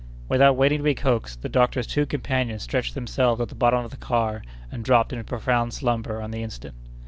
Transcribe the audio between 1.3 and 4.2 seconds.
the doctor's two companions stretched themselves at the bottom of the